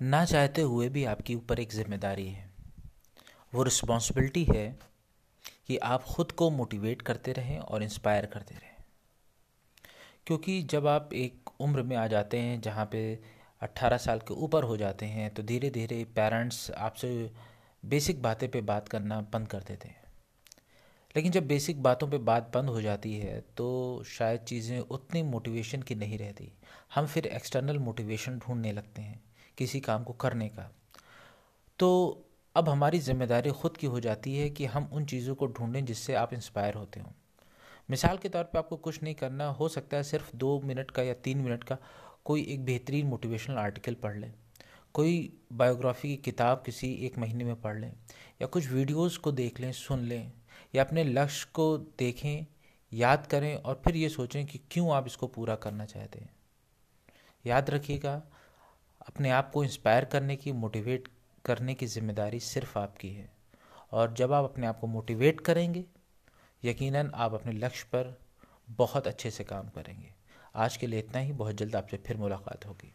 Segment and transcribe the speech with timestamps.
[0.00, 2.48] ना चाहते हुए भी आपके ऊपर एक ज़िम्मेदारी है।
[3.52, 4.66] वो रिस्पॉन्सिबिलिटी है
[5.68, 8.72] कि आप ख़ुद को मोटिवेट करते रहें और इंस्पायर करते रहें।
[10.26, 13.02] क्योंकि जब आप एक उम्र में आ जाते हैं जहाँ पे
[13.62, 17.30] 18 साल के ऊपर हो जाते हैं तो धीरे धीरे पेरेंट्स आपसे
[17.84, 20.03] बेसिक बातें पे बात करना बंद कर देते हैं।
[21.14, 25.82] लेकिन जब बेसिक बातों पे बात बंद हो जाती है तो शायद चीज़ें उतनी मोटिवेशन
[25.82, 26.50] की नहीं रहती।
[26.94, 29.20] हम फिर एक्सटर्नल मोटिवेशन ढूँढने लगते हैं
[29.58, 30.70] किसी काम को करने का।
[31.78, 31.90] तो
[32.54, 36.14] अब हमारी ज़िम्मेदारी ख़ुद की हो जाती है कि हम उन चीज़ों को ढूंढें जिससे
[36.14, 37.12] आप इंस्पायर होते हो।
[37.88, 41.02] मिसाल के तौर पे आपको कुछ नहीं करना, हो सकता है सिर्फ़ दो मिनट का
[41.02, 41.76] या तीन मिनट का
[42.24, 44.32] कोई एक बेहतरीन मोटिवेशनल आर्टिकल पढ़ लें,
[44.94, 47.92] कोई बायोग्राफी की किताब किसी एक महीने में पढ़ लें,
[48.42, 50.32] या कुछ वीडियोस को देख लें, सुन लें।
[50.74, 52.46] या अपने लक्ष्य को देखें,
[52.92, 56.30] याद करें और फिर ये सोचें कि क्यों आप इसको पूरा करना चाहते हैं।
[57.46, 58.22] याद रखिएगा,
[59.08, 61.08] अपने आप को इंस्पायर करने की मोटिवेट
[61.44, 63.32] करने की ज़िम्मेदारी सिर्फ़ आपकी है।
[63.92, 65.84] और जब आप अपने आप को मोटिवेट करेंगे,
[66.64, 68.20] यकीनन आप अपने लक्ष्य पर
[68.70, 70.14] बहुत अच्छे से काम करेंगे।
[70.54, 72.92] आज के लिए इतना ही, बहुत जल्द आपसे फिर मुलाकात होगी।